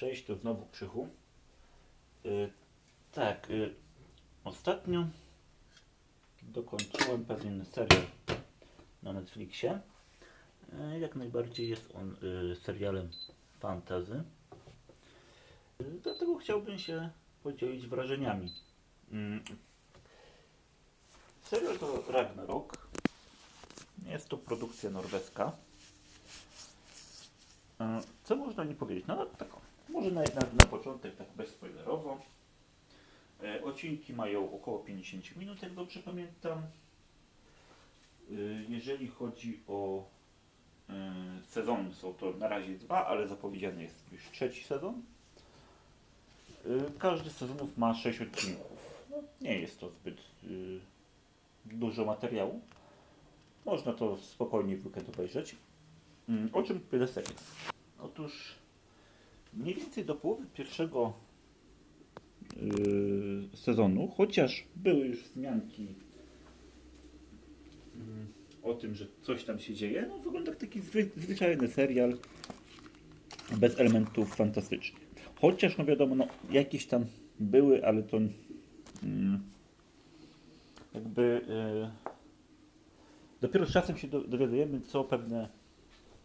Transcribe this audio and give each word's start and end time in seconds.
przejść, 0.00 0.24
to 0.24 0.36
znowu 0.36 0.66
Krzychu. 0.66 1.08
Y, 2.26 2.52
tak, 3.12 3.50
y, 3.50 3.74
ostatnio 4.44 5.06
dokończyłem 6.42 7.24
pewien 7.24 7.64
serial 7.64 8.02
na 9.02 9.12
Netflixie. 9.12 9.80
Y, 10.94 10.98
jak 10.98 11.16
najbardziej 11.16 11.68
jest 11.68 11.94
on 11.94 12.16
y, 12.52 12.56
serialem 12.56 13.10
fantasy. 13.58 14.24
Y, 15.80 15.84
dlatego 16.02 16.36
chciałbym 16.36 16.78
się 16.78 17.10
podzielić 17.42 17.86
wrażeniami. 17.86 18.52
Mm. 19.12 19.44
Serial 21.42 21.78
to 21.78 22.04
Ragnarok. 22.08 22.88
Jest 24.06 24.28
to 24.28 24.38
produkcja 24.38 24.90
norweska. 24.90 25.52
E, 27.80 28.00
Co 28.24 28.36
można 28.36 28.64
nie 28.64 28.74
powiedzieć? 28.74 29.04
No 29.06 29.26
tak, 29.26 29.59
może 29.92 30.10
na, 30.10 30.20
na, 30.20 30.40
na 30.60 30.66
początek 30.70 31.16
tak 31.16 31.26
bezspoilerowo. 31.36 32.20
E, 33.42 33.64
Odcinki 33.64 34.12
mają 34.12 34.52
około 34.54 34.78
50 34.78 35.36
minut, 35.36 35.62
jak 35.62 35.74
dobrze 35.74 36.00
pamiętam. 36.00 36.58
E, 36.58 38.34
Jeżeli 38.68 39.08
chodzi 39.08 39.60
o 39.68 40.04
e, 40.88 41.12
sezony, 41.48 41.94
są 41.94 42.14
to 42.14 42.30
na 42.32 42.48
razie 42.48 42.74
dwa, 42.78 43.06
ale 43.06 43.28
zapowiedziany 43.28 43.82
jest 43.82 44.12
już 44.12 44.30
trzeci 44.32 44.64
sezon. 44.64 45.02
E, 46.66 46.68
Każdy 46.98 47.30
z 47.30 47.36
sezonów 47.36 47.78
ma 47.78 47.94
6 47.94 48.20
odcinków. 48.20 49.04
No, 49.10 49.16
nie 49.40 49.58
jest 49.58 49.80
to 49.80 49.90
zbyt 49.90 50.18
y, 50.44 50.80
dużo 51.64 52.04
materiału. 52.04 52.60
Można 53.64 53.92
to 53.92 54.16
spokojnie 54.16 54.76
w 54.76 54.86
weekend 54.86 55.08
obejrzeć. 55.08 55.56
Mm, 56.28 56.50
O 56.52 56.62
czym 56.62 56.80
tyle? 56.80 57.06
Otóż 58.00 58.54
mniej 59.54 59.74
więcej 59.74 60.04
do 60.04 60.14
połowy 60.14 60.46
pierwszego 60.54 61.12
yy, 62.56 63.56
sezonu, 63.56 64.08
chociaż 64.08 64.64
były 64.76 65.06
już 65.06 65.22
wzmianki 65.22 65.86
mm, 67.94 68.26
o 68.62 68.74
tym, 68.74 68.94
że 68.94 69.06
coś 69.22 69.44
tam 69.44 69.58
się 69.58 69.74
dzieje, 69.74 70.06
no 70.08 70.18
wygląda 70.18 70.50
jak 70.50 70.60
taki 70.60 70.80
zwy, 70.80 71.10
zwyczajny 71.16 71.68
serial 71.68 72.18
bez 73.56 73.80
elementów 73.80 74.34
fantastycznych. 74.34 75.10
Chociaż, 75.34 75.78
no 75.78 75.84
wiadomo, 75.84 76.14
no, 76.14 76.26
jakieś 76.50 76.86
tam 76.86 77.04
były, 77.40 77.86
ale 77.86 78.02
to 78.02 78.16
mm, 79.02 79.42
jakby 80.94 81.40
yy, 81.48 81.90
dopiero 83.40 83.66
z 83.66 83.72
czasem 83.72 83.98
się 83.98 84.08
do, 84.08 84.20
dowiadujemy, 84.20 84.80
co 84.80 85.04
pewne, 85.04 85.48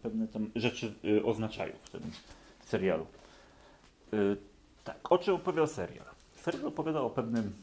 pewne 0.04 0.28
tam 0.28 0.52
rzeczy 0.56 0.94
oznaczają 1.24 1.74
w 1.84 1.90
tym 1.90 2.02
serialu. 2.66 3.06
Y, 4.14 4.38
tak, 4.84 5.12
o 5.12 5.18
czym 5.18 5.36
opowiada 5.36 5.68
serial? 5.68 6.06
Serial 6.36 6.68
opowiada 6.68 7.02
o 7.02 7.10
pewnym 7.10 7.54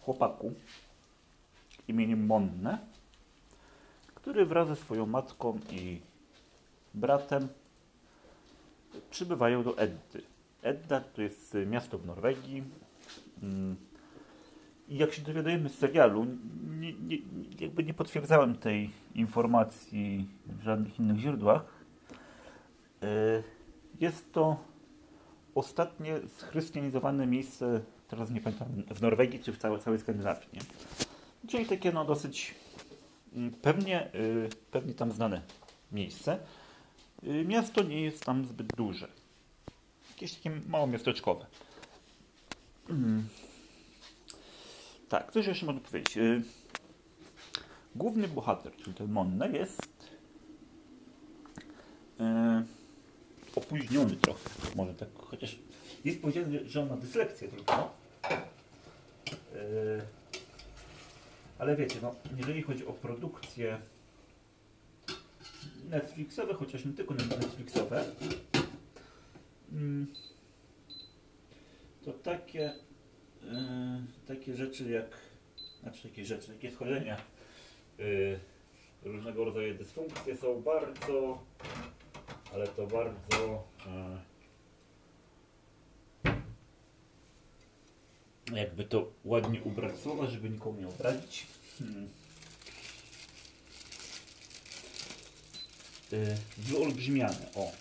chłopaku 0.00 0.52
imieniem 1.88 2.26
Monne, 2.26 2.78
który 4.14 4.46
wraz 4.46 4.68
ze 4.68 4.76
swoją 4.76 5.06
matką 5.06 5.58
i 5.70 6.00
bratem 6.94 7.48
przybywają 9.10 9.62
do 9.62 9.78
Eddy. 9.78 10.22
Edda 10.62 11.00
to 11.00 11.22
jest 11.22 11.56
miasto 11.66 11.98
w 11.98 12.06
Norwegii. 12.06 12.64
Mm, 13.42 13.76
I 14.88 14.96
jak 14.96 15.12
się 15.12 15.22
dowiadujemy 15.22 15.68
z 15.68 15.78
serialu, 15.78 16.26
nie, 16.80 16.92
nie, 16.92 17.18
jakby 17.60 17.84
nie 17.84 17.94
potwierdzałem 17.94 18.54
tej 18.54 18.90
informacji 19.14 20.28
w 20.46 20.62
żadnych 20.62 20.98
innych 21.00 21.18
źródłach. 21.18 21.64
Y, 23.02 23.55
Jest 24.00 24.32
to 24.32 24.56
ostatnie 25.54 26.20
schrystianizowane 26.36 27.26
miejsce, 27.26 27.80
teraz 28.08 28.30
nie 28.30 28.40
pamiętam, 28.40 28.68
w 28.94 29.02
Norwegii 29.02 29.40
czy 29.40 29.52
w 29.52 29.58
całej, 29.58 29.80
całej 29.80 30.00
Skandynawii. 30.00 30.48
Nie? 30.52 30.60
Czyli 31.48 31.66
takie 31.66 31.92
no 31.92 32.04
dosyć 32.04 32.54
mm, 33.34 33.50
pewnie, 33.50 34.14
y, 34.14 34.48
pewnie 34.70 34.94
tam 34.94 35.12
znane 35.12 35.42
miejsce. 35.92 36.38
Y, 37.24 37.44
Miasto 37.44 37.82
nie 37.82 38.00
jest 38.02 38.24
tam 38.24 38.44
zbyt 38.44 38.66
duże. 38.76 39.08
Jakieś 40.10 40.34
takie 40.34 40.50
mało 40.68 40.86
miasteczkowe. 40.86 41.46
Mm. 42.90 43.28
Tak, 45.08 45.32
coś 45.32 45.46
jeszcze 45.46 45.66
można 45.66 45.80
powiedzieć. 45.80 46.16
Y, 46.16 46.42
Główny 47.96 48.28
bohater, 48.28 48.76
czyli 48.76 48.94
ten 48.94 49.12
Monne, 49.12 49.48
jest 49.48 50.10
y, 52.20 52.64
opóźniony 53.86 54.16
trochę. 54.16 54.50
Może 54.76 54.94
tak, 54.94 55.08
chociaż 55.16 55.58
jest 56.04 56.22
powiedziane, 56.22 56.68
że 56.68 56.82
on 56.82 56.88
ma 56.88 56.96
dyslekcję 56.96 57.48
tylko. 57.48 57.94
Y, 59.54 60.02
Ale 61.58 61.76
wiecie, 61.76 61.98
no, 62.02 62.14
jeżeli 62.36 62.62
chodzi 62.62 62.86
o 62.86 62.92
produkcje 62.92 63.78
Netflixowe, 65.90 66.54
chociaż 66.54 66.84
nie 66.84 66.92
tylko 66.92 67.14
Netflixowe, 67.14 68.04
mm, 69.72 70.06
to 72.04 72.12
takie, 72.12 72.70
y, 72.70 74.26
takie 74.26 74.54
rzeczy 74.54 74.90
jak, 74.90 75.16
znaczy 75.82 76.08
takie 76.08 76.24
rzeczy, 76.24 76.52
takie 76.52 76.70
schorzenia, 76.70 77.16
y, 78.00 78.38
różnego 79.04 79.44
rodzaju 79.44 79.74
dysfunkcje 79.74 80.36
są 80.36 80.62
bardzo, 80.62 81.38
ale 82.56 82.66
to 82.68 82.86
bardzo 82.86 83.64
y, 88.50 88.56
jakby 88.56 88.84
to 88.84 89.12
ładnie 89.24 89.62
ubrać 89.62 90.00
słowa, 90.00 90.26
żeby 90.26 90.50
nikomu 90.50 90.80
nie 90.80 90.88
obrazić. 90.88 91.46
Hmm. 91.78 92.08
Y, 96.12 96.36
Wyolbrzymiane, 96.58 97.46
o. 97.54 97.72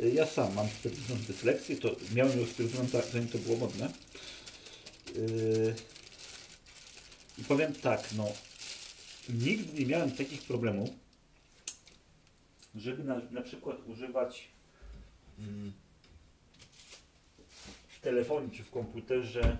Y, 0.00 0.10
Ja 0.10 0.26
sam 0.26 0.54
mam 0.54 0.68
stwierdzoną 0.68 1.20
dyslekcję, 1.20 1.76
to 1.76 1.96
miałem 2.14 2.40
ją 2.40 2.46
stwierdzoną 2.46 2.88
za- 2.88 3.02
zanim 3.02 3.28
to 3.28 3.38
było 3.38 3.56
modne. 3.56 3.92
I 7.38 7.44
powiem 7.44 7.74
tak, 7.74 8.12
no, 8.16 8.32
nigdy 9.28 9.80
nie 9.80 9.86
miałem 9.86 10.10
takich 10.16 10.42
problemów, 10.42 10.90
żeby 12.76 13.04
na, 13.04 13.20
na 13.30 13.42
przykład 13.42 13.76
używać 13.86 14.48
mm, 15.38 15.72
w 17.88 18.00
telefonie 18.00 18.48
czy 18.50 18.64
w 18.64 18.70
komputerze 18.70 19.56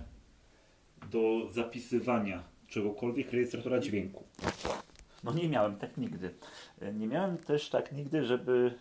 do 1.11 1.51
zapisywania 1.51 2.43
czegokolwiek 2.67 3.31
rejestratora 3.31 3.79
dźwięku. 3.79 4.23
No 5.23 5.33
nie 5.33 5.49
miałem 5.49 5.77
tak 5.77 5.97
nigdy. 5.97 6.33
Nie 6.93 7.07
miałem 7.07 7.37
też 7.37 7.69
tak 7.69 7.91
nigdy, 7.91 8.25
żeby 8.25 8.77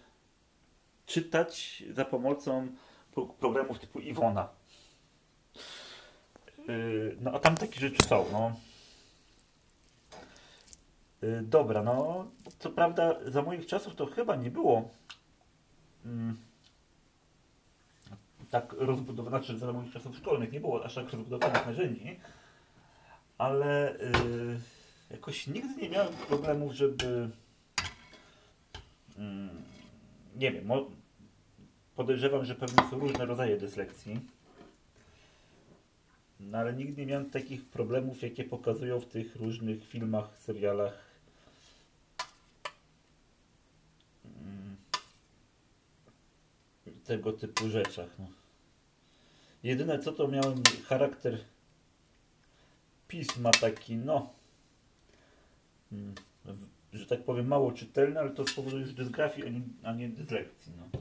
czytać 1.06 1.82
za 1.90 2.04
pomocą 2.04 2.68
pro- 3.14 3.26
programów 3.26 3.78
typu 3.78 4.00
Iwona. 4.00 4.48
Yy, 6.68 7.16
No 7.20 7.32
a 7.32 7.38
tam 7.38 7.54
takie 7.56 7.80
rzeczy 7.80 8.08
są, 8.08 8.26
no. 8.32 8.56
Yy, 11.22 11.42
Dobra, 11.42 11.82
no 11.82 12.26
co 12.58 12.70
prawda 12.70 13.16
za 13.26 13.42
moich 13.42 13.66
czasów 13.66 13.94
to 13.94 14.06
chyba 14.06 14.36
nie 14.36 14.50
było 14.50 14.90
mm, 16.04 16.36
tak 18.50 18.72
rozbudowane, 18.78 19.38
znaczy 19.38 19.58
za 19.58 19.72
moich 19.72 19.92
czasów 19.92 20.16
szkolnych 20.16 20.52
nie 20.52 20.60
było 20.60 20.84
aż 20.84 20.94
tak 20.94 21.12
rozbudowanych 21.12 21.66
narzędzi, 21.66 22.20
ale 23.38 23.96
yy, 24.00 24.60
jakoś 25.10 25.46
nigdy 25.46 25.82
nie 25.82 25.88
miałem 25.88 26.12
problemów, 26.12 26.72
żeby 26.72 27.30
mm, 29.18 29.48
nie 30.36 30.52
wiem, 30.52 30.68
podejrzewam, 31.96 32.44
że 32.44 32.54
pewnie 32.54 32.90
są 32.90 32.98
różne 32.98 33.26
rodzaje 33.26 33.56
dyslekcji. 33.56 34.20
No 36.40 36.58
ale 36.58 36.72
nigdy 36.72 37.00
nie 37.00 37.06
miałem 37.06 37.30
takich 37.30 37.64
problemów, 37.64 38.22
jakie 38.22 38.44
pokazują 38.44 39.00
w 39.00 39.06
tych 39.06 39.36
różnych 39.36 39.88
filmach, 39.88 40.38
serialach. 40.38 41.05
Tego 47.06 47.32
typu 47.32 47.68
rzeczach. 47.68 48.08
No. 48.18 48.26
Jedyne 49.62 49.98
co 49.98 50.12
to 50.12 50.28
miałem 50.28 50.62
charakter 50.88 51.38
pisma 53.08 53.50
taki, 53.50 53.96
no, 53.96 54.32
mm, 55.92 56.14
w- 56.44 56.96
że 56.96 57.06
tak 57.06 57.24
powiem, 57.24 57.46
mało 57.46 57.72
czytelny, 57.72 58.20
ale 58.20 58.30
to 58.30 58.46
z 58.46 58.54
powodu 58.54 58.78
już 58.78 58.92
dysgrafii, 58.92 59.46
a 59.46 59.50
nie, 59.50 59.60
a 59.82 59.92
nie 59.92 60.08
dyslekcji. 60.08 60.72
No. 60.78 60.98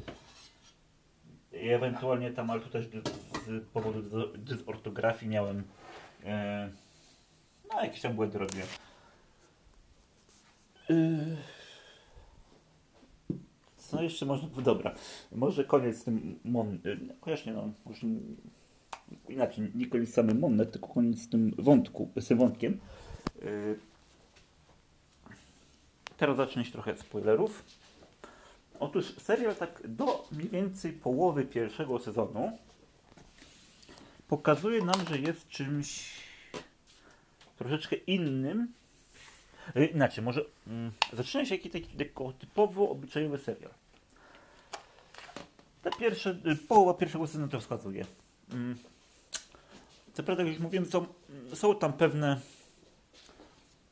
I 1.59 1.69
ewentualnie 1.69 2.31
tam, 2.31 2.49
ale 2.49 2.61
to 2.61 2.69
też 2.69 2.85
z 3.47 3.65
powodu 3.73 4.01
dys- 4.01 4.37
dysortografii 4.37 5.31
miałem 5.31 5.63
e, 6.25 6.69
no 7.73 7.83
jakieś 7.83 8.01
tam 8.01 8.13
błędy 8.15 8.37
robiłem. 8.37 8.67
Yy, 10.89 11.37
co 13.85 14.01
jeszcze 14.01 14.25
można... 14.25 14.47
Dobra, 14.61 14.95
może 15.31 15.65
koniec 15.65 15.97
z 15.97 16.03
tym 16.03 16.39
Mon... 16.43 16.79
Chociaż 17.21 17.45
nie, 17.45 17.53
no, 17.53 17.69
może 17.85 18.07
inaczej, 19.29 19.71
nie 19.75 19.87
koniec 19.87 20.13
samym 20.13 20.39
Monnet, 20.39 20.71
tylko 20.71 20.87
koniec 20.87 21.19
z 21.19 21.29
tym 21.29 21.55
wątku, 21.57 22.09
z 22.19 22.27
tym 22.27 22.37
wątkiem. 22.37 22.79
Yy, 23.41 23.79
teraz 26.17 26.37
zacznę 26.37 26.65
się 26.65 26.71
trochę 26.71 26.97
spoilerów. 26.97 27.63
Otóż 28.79 29.15
serial 29.15 29.55
tak 29.55 29.81
do 29.87 30.27
mniej 30.31 30.49
więcej 30.49 30.93
połowy 30.93 31.45
pierwszego 31.45 31.99
sezonu 31.99 32.57
pokazuje 34.27 34.85
nam, 34.85 35.05
że 35.09 35.19
jest 35.19 35.47
czymś 35.47 36.13
troszeczkę 37.57 37.95
innym. 37.95 38.73
Yy, 39.75 39.85
inaczej, 39.85 40.23
może 40.23 40.45
mm, 40.67 40.91
zaczyna 41.13 41.45
się 41.45 41.55
jakiś 41.55 41.71
taki 41.71 41.89
typowo 42.39 42.89
obyczajowy 42.89 43.37
serial. 43.37 43.71
Ta 45.83 45.89
pierwsza, 45.91 46.29
yy, 46.29 46.55
połowa 46.55 46.93
pierwszego 46.93 47.27
sezonu 47.27 47.47
to 47.47 47.59
wskazuje. 47.59 48.05
Mm. 48.51 48.75
Co 50.13 50.23
prawda, 50.23 50.43
jak 50.43 50.53
już 50.53 50.61
mówiłem, 50.61 50.85
są, 50.85 51.05
są 51.53 51.75
tam 51.75 51.93
pewne 51.93 52.41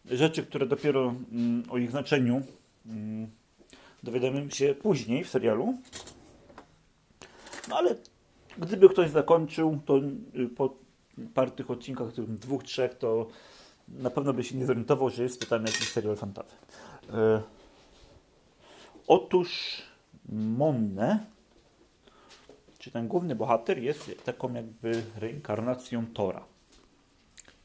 rzeczy, 0.06 0.44
które 0.44 0.66
dopiero 0.66 1.16
mm, 1.32 1.64
o 1.70 1.78
ich 1.78 1.92
znaczeniu 1.92 2.42
mm, 2.86 3.32
się 4.50 4.76
później 4.76 5.24
w 5.24 5.30
serialu. 5.30 5.78
No 7.70 7.78
ale 7.78 7.96
gdyby 8.58 8.90
ktoś 8.90 9.10
zakończył, 9.10 9.80
to 9.86 9.98
y, 9.98 10.50
po 10.50 10.76
paru 11.34 11.52
tych 11.52 11.72
odcinkach, 11.72 12.08
dwóch, 12.14 12.64
trzech, 12.64 12.94
to 12.94 13.28
na 13.88 14.10
pewno 14.10 14.34
by 14.34 14.44
się 14.44 14.58
nie 14.58 14.66
zorientował, 14.66 15.10
że 15.10 15.24
jest 15.24 15.50
tam 15.50 15.66
jakiś 15.66 15.90
serial 15.90 16.16
fantazy. 16.16 16.56
E, 17.14 17.42
otóż 19.08 19.82
Monne, 20.30 21.26
czy 22.80 22.92
ten 22.92 23.08
główny 23.08 23.36
bohater, 23.36 23.80
jest 23.80 24.12
taką 24.26 24.54
jakby 24.54 25.04
reinkarnacją 25.16 26.06
Tora. 26.14 26.46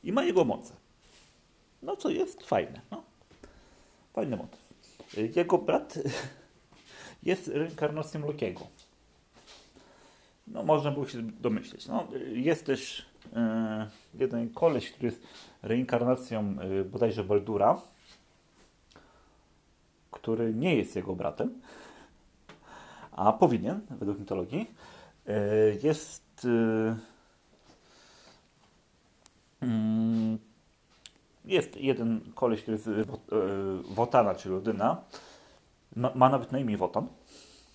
I 0.05 0.13
ma 0.13 0.25
jego 0.25 0.45
moce. 0.45 0.75
No 1.83 1.97
co 1.97 2.11
jest 2.11 2.43
fajne. 2.43 2.81
No. 2.91 3.03
Fajny 4.13 4.37
motyw. 4.37 4.61
Jego 5.37 5.59
brat 5.59 5.99
jest 7.23 7.49
reinkarnacją 7.49 8.21
Lokiego. 8.21 8.67
No 10.47 10.63
można 10.63 10.91
było 10.91 11.09
się 11.09 11.23
domyśleć. 11.23 11.87
No, 11.87 12.09
jest 12.33 12.67
też 12.67 13.08
jeden 14.15 14.51
koleś, 14.51 14.93
który 14.93 15.07
jest 15.07 15.23
reinkarnacją 15.63 16.57
e, 16.61 16.85
bodajże 16.85 17.25
Baldura, 17.25 17.81
który 20.11 20.55
nie 20.55 20.77
jest 20.77 20.97
jego 20.97 21.17
bratem, 21.17 21.61
a 23.13 23.33
powinien, 23.33 23.81
według 23.91 24.19
mitologii. 24.19 24.71
E, 25.27 25.41
jest 25.83 26.45
e, 26.45 26.97
mm, 29.63 30.39
jest 31.45 31.77
jeden 31.77 32.21
koleś, 32.35 32.63
który 32.63 32.77
jest 32.77 32.89
e, 32.89 33.05
Wotana, 33.95 34.35
czyli 34.35 34.55
Odyna. 34.55 35.03
Ma, 35.97 36.29
nawet 36.29 36.53
na 36.53 36.59
imię 36.59 36.77
Wotan, 36.77 37.07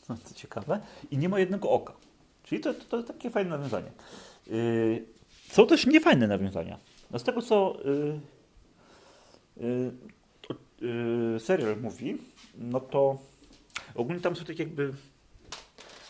co 0.26 0.36
ciekawe, 0.36 0.80
i 1.12 1.18
nie 1.18 1.30
ma 1.30 1.40
jednego 1.40 1.70
oka. 1.70 1.94
Czyli 2.44 2.62
to, 2.62 2.74
to, 2.74 2.84
to 2.84 3.04
takie 3.04 3.30
fajne 3.30 3.50
nawiązanie. 3.50 3.92
Są 5.54 5.68
też 5.68 5.86
niefajne 5.86 6.28
nawiązania. 6.28 6.80
No 7.12 7.20
z 7.20 7.24
tego, 7.24 7.42
co 7.42 7.78
yy, 9.58 9.92
yy, 10.82 11.40
serial 11.40 11.82
mówi, 11.82 12.18
no 12.58 12.80
to 12.80 13.18
ogólnie 13.96 14.22
tam 14.22 14.36
są 14.36 14.46
takie 14.46 14.64
jakby 14.64 14.94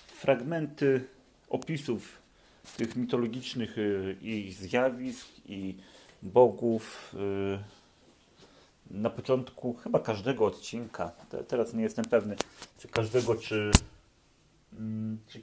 fragmenty 0.08 1.08
opisów 1.50 2.22
tych 2.78 2.96
mitologicznych 2.96 3.76
i 4.22 4.54
zjawisk 4.60 5.28
i 5.46 5.76
bogów 6.22 7.16
y, 8.92 8.94
na 8.94 9.10
początku 9.10 9.74
chyba 9.74 10.00
każdego 10.00 10.46
odcinka. 10.46 11.12
Teraz 11.48 11.74
nie 11.74 11.84
jestem 11.84 12.06
pewny, 12.06 12.36
czy 12.78 12.88
każdego, 12.88 13.36
czy, 13.36 13.72
mm, 14.74 15.18
czy, 15.28 15.42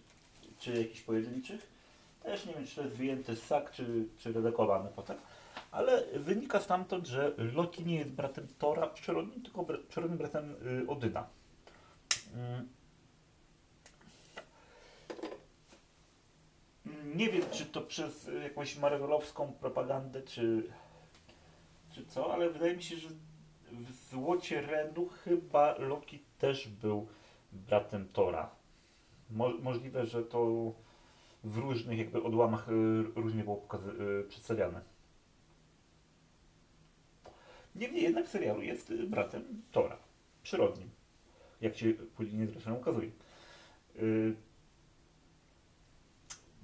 czy 0.58 0.73
jakichś 0.73 1.00
pojedynczych. 1.00 1.80
Też 2.22 2.46
nie 2.46 2.55
wiem, 2.55 2.67
czy 2.67 2.76
to 2.76 2.82
jest 2.82 2.96
wyjęty 2.96 3.37
z 3.37 3.43
sak, 3.43 3.70
czy, 3.72 4.06
czy 4.19 4.32
redagowane 4.32 4.90
potem. 4.96 5.17
Ale 5.70 6.05
wynika 6.14 6.61
stamtąd, 6.61 7.06
że 7.06 7.32
Loki 7.38 7.84
nie 7.84 7.96
jest 7.96 8.11
bratem 8.11 8.46
Tora 8.58 8.87
przyrodnim, 8.87 9.43
tylko 9.43 9.67
przyrodnim 9.88 10.19
bratem 10.19 10.55
y, 10.82 10.88
Odyna. 10.88 11.26
Mm. 12.34 12.69
nie 17.14 17.28
wiem, 17.31 17.43
czy 17.52 17.67
to 17.67 17.81
przez 17.81 18.31
jakąś 18.43 18.76
marvelowską 18.76 19.52
propagandę, 19.52 20.23
czy, 20.23 20.73
czy 21.93 22.06
co, 22.06 22.32
ale 22.32 22.50
wydaje 22.50 22.76
mi 22.76 22.82
się, 22.82 22.96
że 22.96 23.08
w 23.73 24.11
Złocie 24.11 24.61
Renu 24.61 25.08
chyba 25.25 25.78
Loki 25.78 26.23
też 26.38 26.69
był 26.69 27.06
bratem 27.52 28.08
Tora. 28.12 28.50
Mo 29.31 29.49
możliwe, 29.49 30.06
że 30.06 30.23
to 30.23 30.73
w 31.44 31.58
różnych 31.58 31.98
jakby 31.98 32.22
odłamach 32.22 32.69
y, 32.69 33.02
różnie 33.02 33.44
było 33.44 33.69
y, 34.20 34.28
przedstawiane. 34.28 34.81
Niemniej 37.75 38.02
jednak 38.02 38.26
w 38.26 38.31
serialu 38.31 38.62
jest 38.62 38.94
bratem 38.94 39.62
Tora. 39.72 39.98
Przyrodnim. 40.42 40.90
Jak 41.60 41.76
się 41.76 41.92
później 41.92 42.46
zresztą 42.46 42.75
ukazuje. 42.75 43.10
Y, 43.96 44.34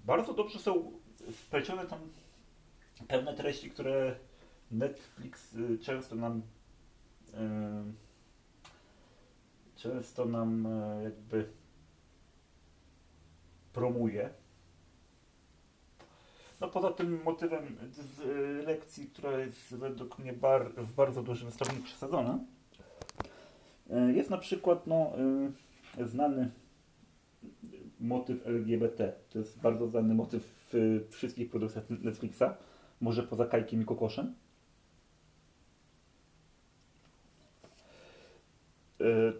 bardzo 0.04 0.34
dobrze 0.34 0.58
są 0.58 0.92
wplecione 1.32 1.86
tam 1.86 2.00
pewne 3.08 3.34
treści, 3.34 3.70
które 3.70 4.16
Netflix 4.70 5.54
y, 5.54 5.78
często 5.78 6.16
nam 6.16 6.42
y, 7.34 7.92
często 9.76 10.24
nam 10.24 10.66
y, 10.66 11.02
jakby 11.02 11.52
promuje. 13.72 14.30
No 16.60 16.68
poza 16.68 16.90
tym 16.90 17.22
motywem 17.24 17.76
z 17.90 18.20
lekcji, 18.66 19.06
która 19.06 19.38
jest 19.38 19.74
według 19.74 20.18
mnie 20.18 20.32
bar, 20.32 20.72
w 20.76 20.92
bardzo 20.92 21.22
dużym 21.22 21.50
stopniu 21.50 21.82
przesadzona, 21.82 22.38
jest 24.14 24.30
na 24.30 24.38
przykład 24.38 24.86
no, 24.86 25.12
znany 26.04 26.50
motyw 28.00 28.46
LGBT. 28.46 29.12
To 29.30 29.38
jest 29.38 29.60
bardzo 29.60 29.88
znany 29.88 30.14
motyw 30.14 30.66
w 30.72 31.06
wszystkich 31.10 31.50
produkcjach 31.50 31.90
Netflixa. 31.90 32.44
Może 33.00 33.22
poza 33.22 33.46
Kajkiem 33.46 33.82
i 33.82 33.84
Kokoszem. 33.84 34.34
E, 39.00 39.32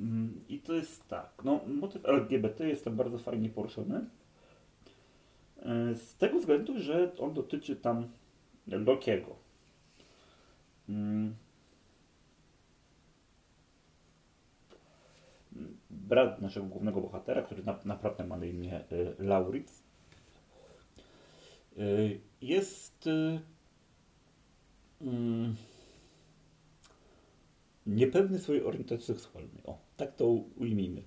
mm, 0.00 0.40
I 0.48 0.58
to 0.58 0.74
jest 0.74 1.08
tak. 1.08 1.42
No, 1.44 1.60
motyw 1.66 2.06
LGBT 2.06 2.68
jest 2.68 2.84
tam 2.84 2.96
bardzo 2.96 3.18
fajnie 3.18 3.48
poruszony. 3.48 4.06
E, 5.70 5.94
z 5.94 6.16
tego 6.16 6.38
względu, 6.38 6.80
że 6.80 7.12
on 7.18 7.34
dotyczy 7.34 7.76
tam 7.76 8.08
Lokiego. 8.66 9.36
Mm. 10.88 11.34
brat 15.90 16.42
naszego 16.42 16.66
głównego 16.66 17.00
bohatera, 17.00 17.42
który 17.42 17.62
na, 17.64 17.78
naprawdę 17.84 18.24
ma 18.24 18.36
na 18.36 18.46
imię 18.46 18.84
y, 18.92 19.14
Lauritz, 19.18 19.82
y, 21.78 22.20
jest 22.42 23.04
mm, 25.00 25.56
niepewny 27.86 28.38
swojej 28.38 28.64
orientacji 28.64 29.06
seksualnej. 29.06 29.62
O, 29.64 29.78
tak 29.96 30.16
to 30.16 30.26
ujmijmy. 30.56 31.02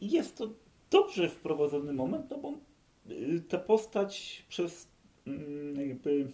I 0.00 0.10
jest 0.10 0.36
to 0.36 0.48
dobrze 0.90 1.28
wprowadzony 1.28 1.92
moment, 1.92 2.30
no 2.30 2.38
bo 2.38 2.58
ta 3.48 3.58
postać 3.58 4.44
przez 4.48 4.88
mm, 5.26 5.88
jakby 5.88 6.32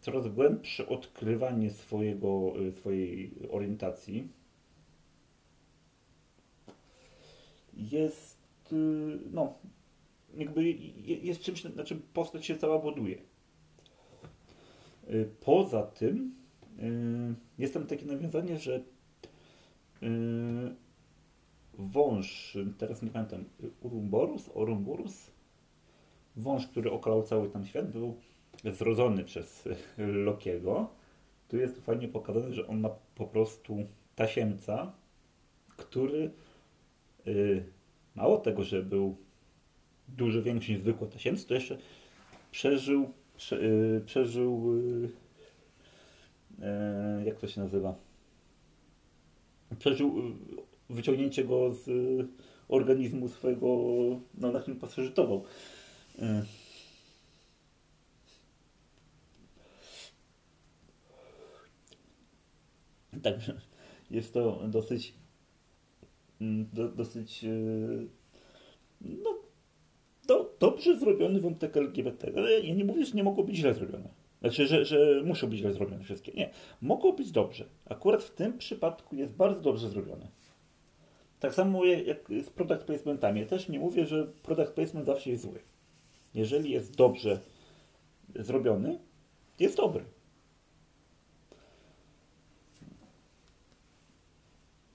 coraz 0.00 0.28
głębsze 0.28 0.88
odkrywanie 0.88 1.70
swojego, 1.70 2.52
y, 2.60 2.72
swojej 2.72 3.32
orientacji 3.50 4.28
jest, 7.74 8.72
y, 8.72 9.18
no, 9.32 9.58
jakby 10.34 10.72
jest 11.22 11.40
czymś, 11.40 11.64
na 11.64 11.84
czym 11.84 12.02
postać 12.12 12.46
się 12.46 12.56
cała 12.56 12.78
buduje. 12.78 13.18
Y, 15.10 15.28
poza 15.40 15.82
tym 15.82 16.42
jest 17.58 17.74
tam 17.74 17.86
takie 17.86 18.06
nawiązanie, 18.06 18.58
że 18.58 18.82
wąż, 21.78 22.58
teraz 22.78 23.02
nie 23.02 23.10
pamiętam, 23.10 23.44
Urumborus, 23.80 24.50
Orumburus, 24.54 25.30
wąż, 26.36 26.66
który 26.66 26.90
okalał 26.90 27.22
cały 27.22 27.48
tam 27.48 27.66
świat, 27.66 27.90
był 27.90 28.16
zrodzony 28.64 29.24
przez 29.24 29.68
Lokiego, 29.98 30.88
tu 31.48 31.56
jest 31.56 31.80
fajnie 31.80 32.08
pokazane, 32.08 32.52
że 32.52 32.66
on 32.66 32.80
ma 32.80 32.90
po 33.14 33.26
prostu 33.26 33.86
tasiemca, 34.16 34.92
który 35.76 36.30
yy, 37.26 37.64
mało 38.14 38.38
tego, 38.38 38.64
że 38.64 38.82
był 38.82 39.16
dużo 40.08 40.42
większy 40.42 40.72
niż 40.72 40.80
zwykły 40.80 41.08
tasiemca, 41.08 41.48
to 41.48 41.54
jeszcze 41.54 41.78
przeżył, 42.50 43.12
prze, 43.36 43.56
yy, 43.62 44.02
przeżył 44.06 44.74
yy, 46.58 47.24
jak 47.24 47.38
to 47.38 47.46
się 47.46 47.60
nazywa? 47.60 47.94
Przeżył 49.78 50.22
wyciągnięcie 50.92 51.44
go 51.44 51.74
z 51.74 51.90
organizmu 52.68 53.28
swojego, 53.28 53.66
no 54.34 54.52
na 54.52 54.60
którym 54.60 54.80
pasożytował. 54.80 55.44
Także 63.22 63.60
jest 64.10 64.34
to 64.34 64.62
dosyć 64.68 65.14
mm, 66.40 66.68
do, 66.72 66.88
dosyć 66.88 67.44
e, 67.44 67.48
no, 69.00 69.38
do, 70.26 70.56
dobrze 70.60 70.98
zrobiony 70.98 71.40
wątek 71.40 71.76
LGBT. 71.76 72.32
Ja 72.62 72.74
nie 72.74 72.84
mówię, 72.84 73.04
że 73.04 73.12
nie 73.14 73.24
mogło 73.24 73.44
być 73.44 73.56
źle 73.56 73.74
zrobione. 73.74 74.08
Znaczy, 74.40 74.66
że, 74.66 74.84
że 74.84 75.22
muszą 75.24 75.46
być 75.46 75.58
źle 75.58 75.72
zrobione 75.72 76.04
wszystkie. 76.04 76.32
Nie. 76.32 76.50
Mogło 76.80 77.12
być 77.12 77.30
dobrze. 77.30 77.68
Akurat 77.84 78.22
w 78.22 78.30
tym 78.30 78.58
przypadku 78.58 79.16
jest 79.16 79.32
bardzo 79.32 79.60
dobrze 79.60 79.88
zrobione. 79.88 80.28
Tak 81.42 81.54
samo 81.54 81.84
jak 81.84 82.18
z 82.44 82.50
product 82.50 82.84
placementami. 82.84 83.40
Ja 83.40 83.46
też 83.46 83.68
nie 83.68 83.78
mówię, 83.78 84.06
że 84.06 84.26
product 84.26 84.72
placement 84.72 85.06
zawsze 85.06 85.30
jest 85.30 85.42
zły. 85.42 85.60
Jeżeli 86.34 86.70
jest 86.70 86.96
dobrze 86.96 87.40
zrobiony, 88.34 88.98
jest 89.58 89.76
dobry. 89.76 90.04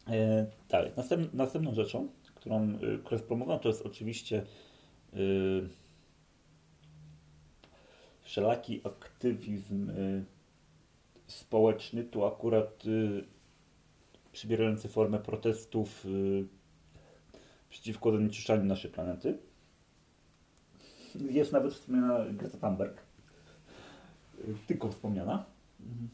E, 0.07 0.45
dalej, 0.69 0.91
Następ, 0.97 1.33
następną 1.33 1.73
rzeczą, 1.73 2.07
którą, 2.35 2.69
y, 2.69 3.59
to 3.61 3.67
jest 3.69 3.85
oczywiście 3.85 4.43
y, 5.13 5.69
wszelaki 8.21 8.81
aktywizm 8.83 9.89
y, 9.89 10.25
społeczny. 11.27 12.03
Tu 12.03 12.25
akurat 12.25 12.85
y, 12.85 13.36
przybierający 14.37 14.87
formę 14.87 15.19
protestów 15.19 16.05
y, 16.05 16.47
przeciwko 17.69 18.11
zanieczyszczaniu 18.11 18.63
naszej 18.63 18.91
planety. 18.91 19.37
Jest 21.15 21.51
nawet 21.51 21.73
wspomniana 21.73 22.25
Greta 22.33 22.57
Thunberg. 22.57 23.01
Y, 24.39 24.55
tylko 24.67 24.91
wspomniana. 24.91 25.45
Mhm 25.79 26.09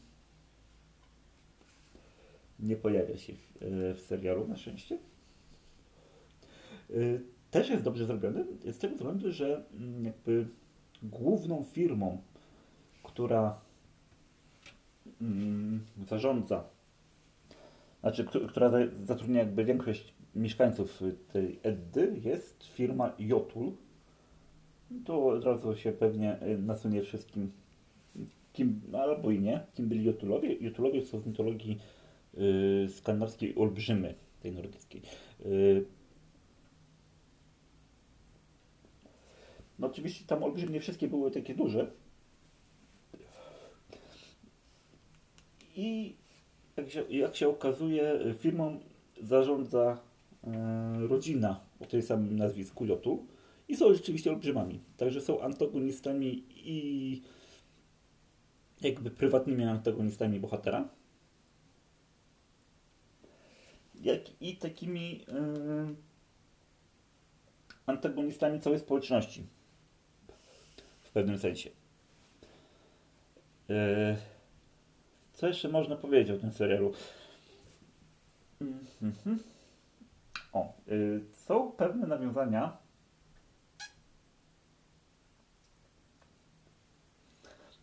nie 2.58 2.76
pojawia 2.76 3.16
się 3.16 3.32
w, 3.32 3.62
e, 3.62 3.94
w 3.94 4.00
serialu, 4.00 4.48
na 4.48 4.56
szczęście. 4.56 4.98
Też 7.50 7.70
jest 7.70 7.82
dobrze 7.82 8.06
zrobiony, 8.06 8.44
z 8.72 8.78
tego 8.78 8.94
względu, 8.94 9.32
że 9.32 9.64
mm, 9.72 10.04
jakby 10.04 10.46
główną 11.02 11.64
firmą, 11.64 12.22
która 13.02 13.60
mm, 15.20 15.84
zarządza, 16.08 16.64
znaczy, 18.04 18.48
która 18.48 18.70
zatrudnia 19.04 19.38
jakby 19.38 19.64
większość 19.64 20.14
mieszkańców 20.34 21.02
tej 21.32 21.58
Eddy, 21.62 22.20
jest 22.24 22.64
firma 22.64 23.12
Jotul. 23.18 23.72
To 25.04 25.26
od 25.26 25.44
razu 25.44 25.76
się 25.76 25.92
pewnie 25.92 26.38
e, 26.38 26.58
nasunie 26.58 27.02
wszystkim, 27.02 27.52
kim, 28.52 28.80
albo 28.92 29.30
i 29.30 29.40
nie, 29.40 29.60
kim 29.74 29.88
byli 29.88 30.04
Jotulowie. 30.04 30.56
Jotulowie 30.60 31.02
są 31.02 31.20
z 31.20 31.26
mitologii 31.26 31.78
Y, 32.38 32.88
skandynawskiej 32.88 33.54
olbrzymy, 33.56 34.14
tej 34.40 34.52
nordyckiej. 34.52 35.02
Y, 35.46 35.84
no 39.78 39.86
oczywiście 39.86 40.24
tam 40.26 40.42
olbrzymie 40.42 40.72
nie 40.72 40.80
wszystkie 40.80 41.08
były 41.08 41.30
takie 41.30 41.54
duże. 41.54 41.90
I 45.76 46.16
jak 46.76 46.90
się, 46.90 47.04
jak 47.10 47.36
się 47.36 47.48
okazuje, 47.48 48.34
firmą 48.38 48.80
zarządza 49.22 49.98
e, 50.44 51.06
rodzina 51.08 51.60
o 51.80 51.86
tej 51.86 52.02
samym 52.02 52.36
nazwisku 52.36 52.86
Jotu 52.86 53.26
i 53.68 53.76
są 53.76 53.94
rzeczywiście 53.94 54.30
olbrzymami. 54.30 54.80
Także 54.96 55.20
są 55.20 55.40
antagonistami 55.40 56.44
i 56.50 57.22
jakby 58.80 59.10
prywatnymi 59.10 59.64
antagonistami 59.64 60.40
bohatera 60.40 60.88
jak 64.04 64.20
i 64.40 64.56
takimi 64.56 65.18
yy, 65.18 65.94
antagonistami 67.86 68.60
całej 68.60 68.78
społeczności. 68.78 69.46
W 71.02 71.10
pewnym 71.10 71.38
sensie. 71.38 71.70
Yy, 73.68 74.16
co 75.34 75.48
jeszcze 75.48 75.68
można 75.68 75.96
powiedzieć 75.96 76.36
o 76.36 76.40
tym 76.40 76.52
serialu? 76.52 76.92
Yy, 78.60 78.68
o, 80.52 80.72
yy, 80.86 81.20
są 81.32 81.72
pewne 81.72 82.06
nawiązania. 82.06 82.76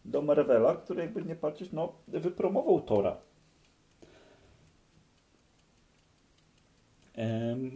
Do 0.05 0.21
Marvela, 0.21 0.75
który 0.75 1.01
jakby 1.01 1.23
nie 1.23 1.35
patrzeć, 1.35 1.71
no, 1.71 1.93
wypromował 2.07 2.81
Tora 2.81 3.17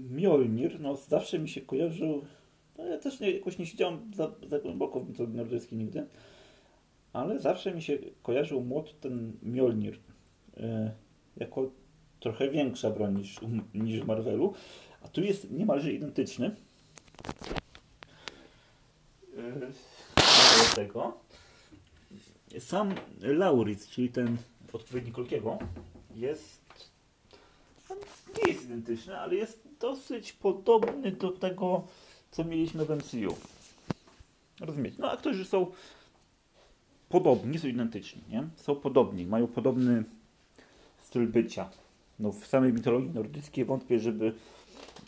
Mjolnir, 0.09 0.79
no 0.79 0.95
zawsze 0.95 1.39
mi 1.39 1.49
się 1.49 1.61
kojarzył, 1.61 2.25
no 2.77 2.85
ja 2.85 2.97
też 2.97 3.19
nie, 3.19 3.31
jakoś 3.31 3.57
nie 3.57 3.65
siedziałem 3.65 4.11
za, 4.13 4.31
za 4.49 4.59
głęboko 4.59 4.99
w 4.99 5.09
mitologii 5.09 5.37
nordyckiej 5.37 5.79
nigdy, 5.79 6.07
ale 7.15 7.39
zawsze 7.39 7.73
mi 7.73 7.81
się 7.81 7.97
kojarzył 8.23 8.61
młot 8.61 8.99
ten 8.99 9.33
Mjolnir 9.43 9.99
e, 10.57 10.91
jako 11.37 11.71
trochę 12.19 12.49
większa 12.49 12.89
broń 12.89 13.17
niż, 13.17 13.39
niż 13.73 14.01
w 14.01 14.05
Marvelu, 14.05 14.53
a 15.01 15.07
tu 15.07 15.21
jest 15.21 15.51
niemalże 15.51 15.91
identyczny. 15.91 16.55
E, 19.37 19.59
do 20.69 20.75
tego 20.75 21.17
sam 22.59 22.93
Lauritz, 23.21 23.87
czyli 23.89 24.09
ten 24.09 24.37
odpowiednik 24.73 25.15
Kolkiego, 25.15 25.57
jest 26.15 26.65
nie 28.37 28.51
jest 28.51 28.63
identyczny, 28.63 29.19
ale 29.19 29.35
jest 29.35 29.67
dosyć 29.79 30.33
podobny 30.33 31.11
do 31.11 31.31
tego, 31.31 31.87
co 32.31 32.43
mieliśmy 32.43 32.85
w 32.85 32.89
MCU. 32.89 33.35
Rozumiecie? 34.59 34.95
No 34.99 35.11
aktorzy 35.11 35.45
są 35.45 35.71
podobni, 37.15 37.59
są 37.59 37.67
identyczni, 37.67 38.21
nie? 38.29 38.47
Są 38.55 38.75
podobni, 38.75 39.25
mają 39.25 39.47
podobny 39.47 40.03
styl 41.01 41.27
bycia. 41.27 41.69
No 42.19 42.31
w 42.31 42.47
samej 42.47 42.73
mitologii 42.73 43.09
nordyckiej 43.09 43.65
wątpię, 43.65 43.99
żeby 43.99 44.25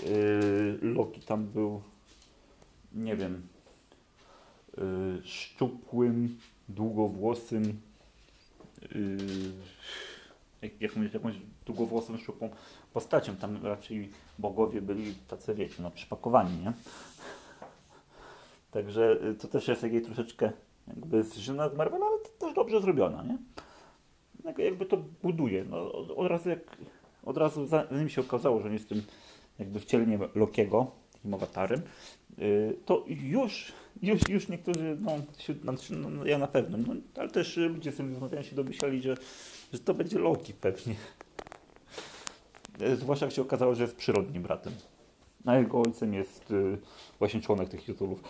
yy, 0.04 0.80
Loki 0.82 1.22
tam 1.22 1.46
był, 1.46 1.82
nie 2.94 3.16
wiem, 3.16 3.42
yy, 4.78 4.84
szczupłym, 5.24 6.38
długowłosym, 6.70 7.82
yy, 8.96 9.18
jak, 10.62 10.82
jakąś, 10.82 11.14
jakąś 11.14 11.36
długowłosą, 11.66 12.18
szczupłą 12.18 12.50
postacią. 12.94 13.36
Tam 13.36 13.66
raczej 13.66 14.10
bogowie 14.40 14.82
byli 14.82 15.16
tacy, 15.28 15.56
wiecie, 15.56 15.76
no 15.80 15.92
przypakowani, 15.92 16.58
nie? 16.64 16.74
Także 18.72 19.18
y, 19.24 19.36
to 19.36 19.48
też 19.48 19.68
jest 19.68 19.84
jakieś 19.84 20.04
troszeczkę 20.04 20.52
jakby 20.88 21.24
zżyna 21.24 21.70
z 21.70 21.76
Marvela, 21.76 22.06
ale 22.06 22.18
też 22.40 22.54
dobrze 22.54 22.82
zrobiona, 22.82 23.24
nie? 23.24 23.38
Jakby 24.66 24.86
to 24.86 24.98
buduje. 25.24 25.64
No, 25.64 25.92
od, 25.94 26.28
razu 26.28 26.50
jak, 26.50 26.78
od 27.24 27.38
razu 27.38 27.66
zanim 27.66 28.10
się 28.10 28.22
okazało, 28.22 28.62
że 28.62 28.74
jest 28.74 28.90
tym 28.90 29.04
jakby 29.60 29.80
wcieleniem 29.80 30.22
Lokiego, 30.36 30.92
takim 31.14 31.34
awatarem, 31.34 31.82
yy, 32.38 32.78
to 32.86 33.06
już, 33.08 33.74
już, 34.02 34.30
już 34.30 34.50
niektórzy, 34.50 34.98
no, 35.02 35.12
znaczy, 35.64 35.94
no, 35.96 36.10
no, 36.10 36.26
ja 36.26 36.38
na 36.38 36.48
pewno, 36.48 36.78
no, 36.78 36.94
ale 37.16 37.30
też 37.30 37.58
ludzie 37.58 37.92
z 37.92 37.96
tym 37.96 38.12
rozmawiają 38.12 38.44
się 38.44 38.56
domyślali, 38.56 39.02
że, 39.02 39.18
że 39.74 39.80
to 39.80 39.94
będzie 39.94 40.20
Loki 40.20 40.54
pewnie. 40.54 40.96
E, 42.82 42.96
zwłaszcza 42.96 43.26
jak 43.26 43.36
się 43.36 43.42
okazało, 43.42 43.76
że 43.76 43.84
jest 43.84 43.96
przyrodnim 43.96 44.44
bratem. 44.44 44.74
A 45.46 45.56
jego 45.56 45.82
ojcem 45.82 46.14
jest 46.14 46.52
y, 46.52 46.78
właśnie 47.20 47.42
członek 47.42 47.70
tych 47.70 47.84
tytułów. 47.84 48.24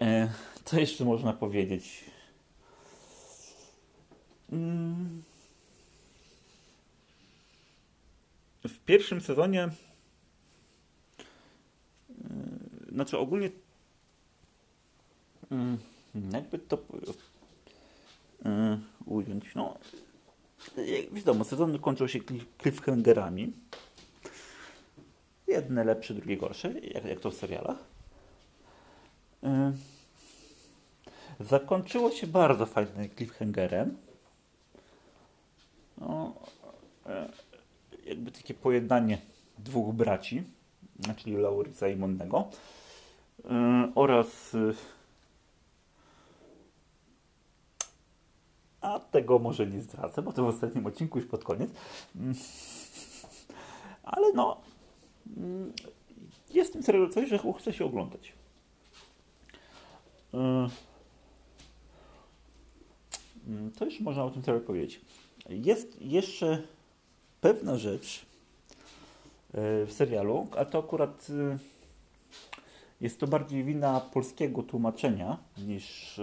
E, 0.00 0.28
co 0.64 0.80
jeszcze 0.80 1.04
można 1.04 1.32
powiedzieć? 1.32 2.04
Mm. 4.52 5.22
W 8.64 8.78
pierwszym 8.78 9.20
sezonie 9.20 9.68
y, 12.10 12.92
znaczy 12.92 13.18
ogólnie 13.18 13.50
mm, 15.50 15.78
jakby 16.32 16.58
to 16.58 16.78
yy, 18.44 18.78
ująć, 19.06 19.54
no 19.54 19.78
wiadomo, 21.12 21.44
sezony 21.44 21.78
kończą 21.78 22.06
się 22.06 22.18
cliffhangerami. 22.62 23.52
Jedne 25.46 25.84
lepsze, 25.84 26.14
drugie 26.14 26.36
gorsze, 26.36 26.74
jak, 26.80 27.04
jak 27.04 27.20
to 27.20 27.30
w 27.30 27.34
serialach. 27.34 27.89
Yy. 29.50 29.72
Zakończyło 31.46 32.10
się 32.10 32.26
bardzo 32.26 32.66
fajnym 32.66 33.08
cliffhangerem. 33.16 33.96
No, 35.98 36.34
yy, 37.06 37.12
jakby 38.06 38.30
takie 38.30 38.54
pojednanie 38.54 39.18
dwóch 39.58 39.94
braci, 39.94 40.42
czyli 41.16 41.36
Laurisa 41.36 41.88
i 41.88 41.96
Monnego 41.96 42.48
yy, 43.44 43.50
oraz 43.94 44.52
yy, 44.52 44.74
a 48.80 49.00
tego 49.00 49.38
może 49.38 49.66
nie 49.66 49.80
zdradzę, 49.80 50.22
bo 50.22 50.32
to 50.32 50.44
w 50.44 50.48
ostatnim 50.48 50.86
odcinku 50.86 51.18
już 51.18 51.28
pod 51.28 51.44
koniec. 51.44 51.70
Mm. 52.16 52.34
Ale 54.02 54.32
no, 54.32 54.60
mm, 55.36 55.72
jest 56.50 56.70
w 56.70 56.72
tym 56.72 56.82
serialu 56.82 57.08
coś, 57.08 57.28
że 57.28 57.38
chce 57.58 57.72
się 57.72 57.84
oglądać. 57.84 58.39
Mm, 60.34 60.70
to 63.78 63.84
już 63.84 64.00
można 64.00 64.24
o 64.24 64.30
tym 64.30 64.42
serialu 64.42 64.66
powiedzieć. 64.66 65.00
Jest 65.48 66.02
jeszcze 66.02 66.62
pewna 67.40 67.76
rzecz 67.76 68.26
e, 69.54 69.86
w 69.86 69.92
serialu, 69.92 70.46
a 70.56 70.64
to 70.64 70.78
akurat 70.78 71.26
e, 71.30 71.58
jest 73.00 73.20
to 73.20 73.26
bardziej 73.26 73.64
wina 73.64 74.00
polskiego 74.00 74.62
tłumaczenia 74.62 75.36
niż 75.58 76.20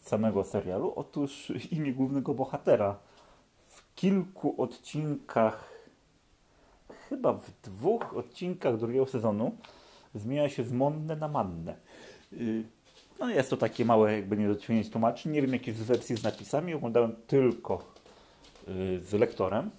samego 0.00 0.44
serialu. 0.44 0.92
Otóż 0.96 1.52
imię 1.72 1.92
głównego 1.92 2.34
bohatera 2.34 2.98
w 3.66 3.94
kilku 3.94 4.62
odcinkach, 4.62 5.72
chyba 7.08 7.32
w 7.32 7.50
dwóch 7.62 8.16
odcinkach 8.16 8.76
drugiego 8.78 9.06
sezonu, 9.06 9.56
zmienia 10.14 10.48
się 10.48 10.64
z 10.64 10.72
Monne 10.72 11.16
na 11.16 11.28
Mannę. 11.28 11.76
Y, 13.18 13.20
no 13.20 13.30
jest 13.30 13.50
to 13.50 13.56
takie 13.56 13.84
małe 13.84 14.12
jakby 14.12 14.36
niedociągnięcie 14.36 14.90
tłumaczeń. 14.90 15.32
Nie 15.32 15.42
wiem 15.42 15.52
jakie 15.52 15.72
w 15.72 15.76
wersji 15.76 16.16
z 16.16 16.22
napisami. 16.22 16.74
Oglądałem 16.74 17.16
tylko 17.26 17.94
y, 18.68 19.00
z 19.00 19.12
lektorem. 19.12 19.70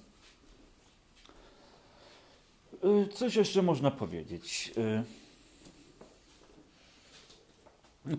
Y, 2.84 3.08
coś 3.08 3.36
jeszcze 3.36 3.62
można 3.62 3.92
powiedzieć. 3.92 4.74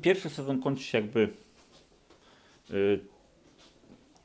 Pierwszy 0.03 0.31
sezon 0.31 0.63
kończy 0.63 0.83
się 0.83 0.99
jakby 0.99 1.33
Y, 2.73 3.01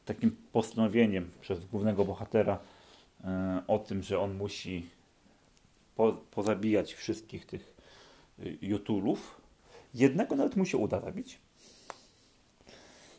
takim 0.06 0.36
postanowieniem 0.52 1.32
przez 1.42 1.66
głównego 1.66 2.06
bohatera 2.06 2.60
y, 3.20 3.24
o 3.68 3.80
tym, 3.80 4.04
że 4.04 4.20
on 4.20 4.34
musi 4.34 4.90
po, 5.96 6.14
pozabijać 6.14 6.94
wszystkich 6.94 7.46
tych 7.46 7.76
y, 8.40 8.58
jutulów. 8.62 9.42
Jednego 9.96 10.36
nawet 10.36 10.56
mu 10.56 10.66
się 10.66 10.78
uda 10.78 11.02
zabić. 11.02 11.40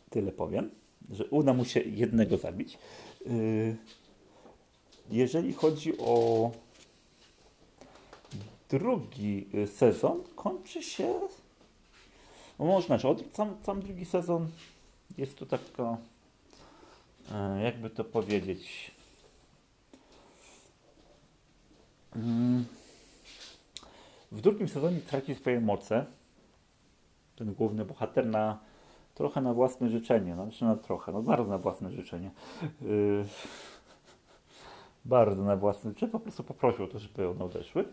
Tyle 0.09 0.31
powiem, 0.31 0.71
że 1.09 1.25
uda 1.25 1.53
mu 1.53 1.65
się 1.65 1.79
jednego 1.79 2.37
zabić. 2.37 2.77
Jeżeli 5.09 5.53
chodzi 5.53 5.97
o 5.97 6.51
drugi 8.69 9.49
sezon, 9.75 10.23
kończy 10.35 10.83
się. 10.83 11.13
No 12.59 12.65
można, 12.65 12.97
że 12.97 13.15
sam, 13.33 13.55
sam 13.63 13.81
drugi 13.81 14.05
sezon 14.05 14.47
jest 15.17 15.37
to 15.37 15.45
taka, 15.45 15.97
e, 17.31 17.61
jakby 17.63 17.89
to 17.89 18.03
powiedzieć, 18.03 18.91
mm, 22.15 22.65
w 24.31 24.41
drugim 24.41 24.69
sezonie 24.69 24.99
traci 24.99 25.35
swoje 25.35 25.61
moce 25.61 26.05
ten 27.37 27.53
główny 27.53 27.85
bohater 27.85 28.25
na 28.25 28.59
trochę 29.15 29.41
na 29.41 29.53
własne 29.53 29.89
życzenie, 29.89 30.35
no, 30.35 30.43
znaczy 30.43 30.65
na 30.65 30.75
trochę, 30.75 31.11
no 31.11 31.21
bardzo 31.21 31.49
na 31.49 31.57
własne 31.57 31.91
życzenie. 31.91 32.31
Yy, 32.81 33.25
bardzo 35.05 35.43
na 35.43 35.55
własne 35.55 35.89
życzenie, 35.89 36.11
po 36.11 36.19
prostu 36.19 36.43
poprosił 36.43 36.85
o 36.85 36.87
to, 36.87 36.99
żeby 36.99 37.29
one 37.29 37.43
odeszły. 37.45 37.85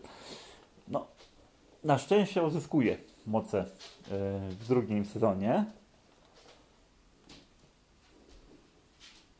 No, 0.87 1.07
na 1.83 1.97
szczęście 1.97 2.43
uzyskuje 2.43 2.97
moce 3.25 3.57
yy, 3.57 3.65
w 4.49 4.67
drugim 4.67 5.05
sezonie. 5.05 5.65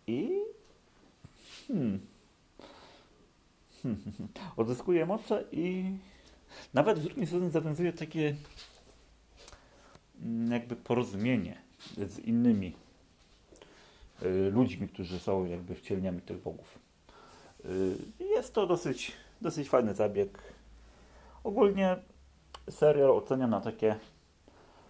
I 0.07 0.29
hmm. 1.67 1.99
odzyskuje 4.57 5.05
moce 5.05 5.43
i 5.51 5.97
nawet 6.73 6.99
w 6.99 7.03
drugim 7.03 7.25
sezonie 7.25 7.49
zawiązuje 7.49 7.93
takie 7.93 8.35
jakby 10.49 10.75
porozumienie 10.75 11.57
z 11.97 12.19
innymi 12.19 12.73
y, 14.23 14.51
ludźmi, 14.51 14.87
którzy 14.87 15.19
są 15.19 15.45
jakby 15.45 15.75
wcielniami 15.75 16.21
tych 16.21 16.41
bogów. 16.41 16.79
Y, 17.65 17.95
jest 18.19 18.53
to 18.53 18.67
dosyć, 18.67 19.11
dosyć 19.41 19.69
fajny 19.69 19.93
zabieg. 19.95 20.41
Ogólnie 21.43 21.95
serial 22.69 23.11
oceniam 23.11 23.49
na 23.49 23.61
takie 23.61 23.95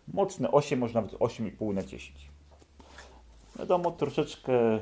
mocne 0.07 0.51
8, 0.51 0.79
może 0.79 0.93
nawet 0.93 1.11
8,5 1.11 1.73
na 1.73 1.83
10. 1.83 2.29
Wiadomo, 3.59 3.91
troszeczkę 3.91 4.79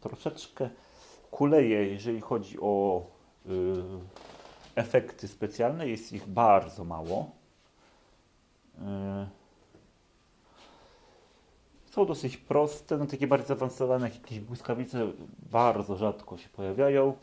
troszeczkę 0.00 0.70
kuleje, 1.30 1.84
jeżeli 1.84 2.20
chodzi 2.20 2.60
o 2.60 3.02
y, 3.46 3.50
efekty 4.74 5.28
specjalne. 5.28 5.88
Jest 5.88 6.12
ich 6.12 6.28
bardzo 6.28 6.84
mało. 6.84 7.30
Y, 8.78 8.80
są 11.90 12.06
dosyć 12.06 12.36
proste, 12.36 12.98
no 12.98 13.06
takie 13.06 13.26
bardziej 13.26 13.48
zaawansowane, 13.48 14.06
jak 14.06 14.14
jakieś 14.14 14.40
błyskawice 14.40 15.12
bardzo 15.50 15.96
rzadko 15.96 16.38
się 16.38 16.48
pojawiają. 16.48 17.16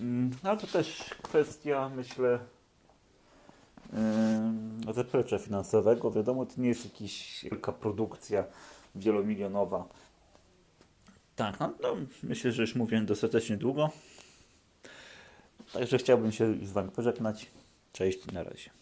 Mm, 0.00 0.30
ale 0.42 0.56
to 0.56 0.66
też 0.66 1.14
kwestia, 1.22 1.88
myślę, 1.96 2.38
zaplecza 4.94 5.38
finansowego. 5.38 6.10
Wiadomo, 6.10 6.46
to 6.46 6.52
nie 6.58 6.68
jest 6.68 6.84
jakaś 6.84 7.44
wielka 7.44 7.72
produkcja 7.72 8.44
wielomilionowa. 8.94 9.84
Tak, 11.36 11.60
no, 11.60 11.72
no, 11.82 11.96
myślę, 12.22 12.52
że 12.52 12.62
już 12.62 12.74
mówię 12.74 13.00
dostatecznie 13.00 13.56
długo. 13.56 13.90
Także 15.72 15.98
chciałbym 15.98 16.32
się 16.32 16.54
z 16.62 16.72
Wami 16.72 16.90
pożegnać. 16.90 17.50
Cześć, 17.92 18.26
na 18.32 18.42
razie. 18.42 18.79